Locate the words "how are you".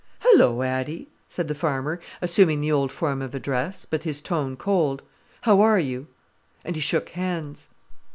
5.41-6.07